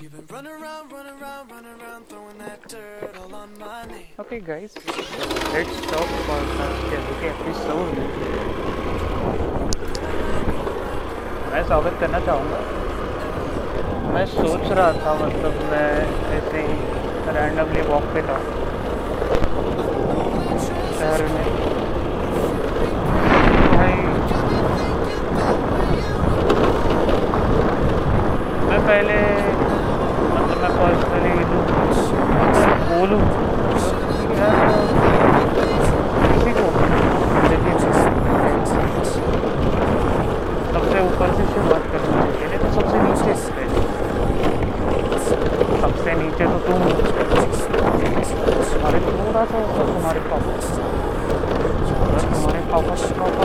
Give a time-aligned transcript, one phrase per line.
[0.00, 4.06] You've been running around, running around, running around, throwing that dirt all on my name.
[4.18, 4.72] Okay, guys,
[5.52, 7.98] let's stop for the episode.
[11.52, 12.60] मैं स्वागत करना चाहूँगा
[14.14, 15.90] मैं सोच रहा था मतलब मैं
[16.38, 16.74] ऐसे ही
[17.36, 18.38] रैंडमली वॉक पे था
[52.78, 53.39] अगर तुम्हारे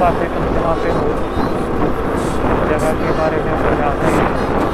[0.00, 0.12] बात
[0.58, 1.06] वहाँ पे। हो
[2.70, 4.67] जगह के बारे में समझाते ही।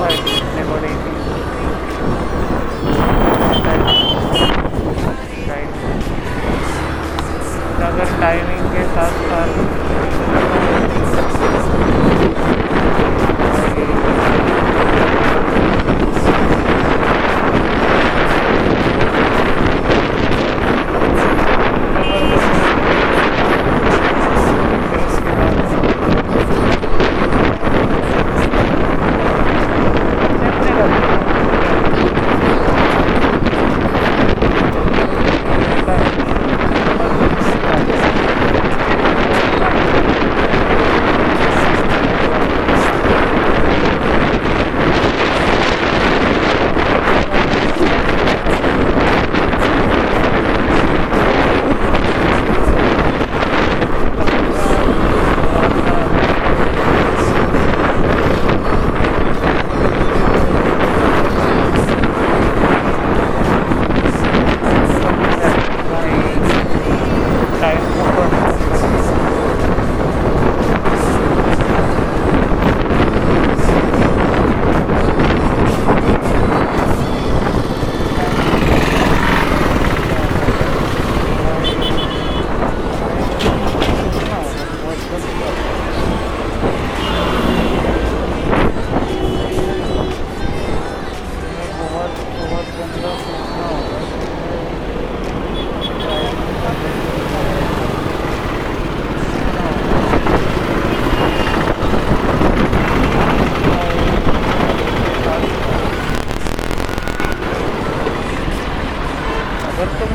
[0.00, 0.16] भाई
[8.20, 10.00] टाइमिंग के साथ साथ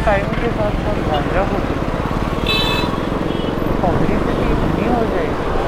[0.05, 1.93] टाइम के साथ साथ गांजा हो जाएगी
[3.61, 5.64] तो पब्लिसिटी इतनी हो जाएगी।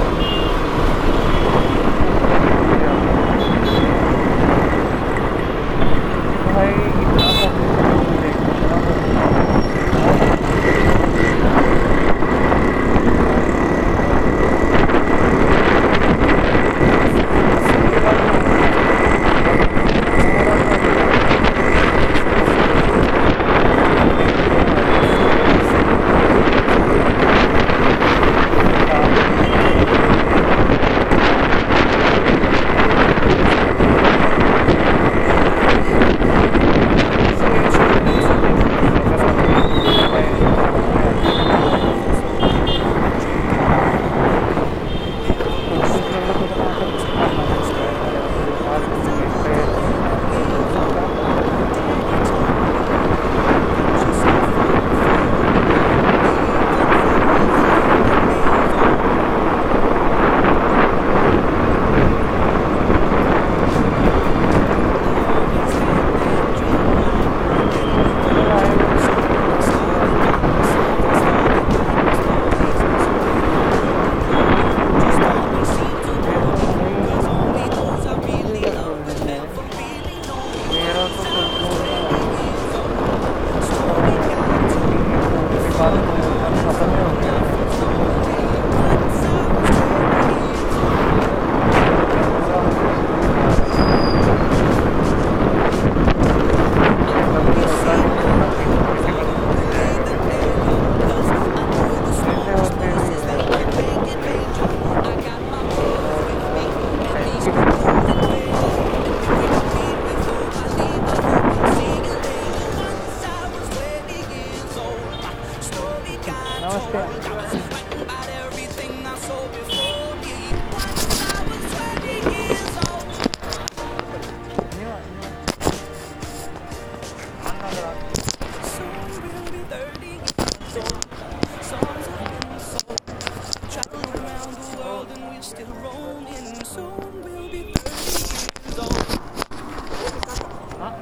[116.67, 116.99] नमस्ते।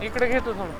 [0.05, 0.71] इकडे घेतो थांब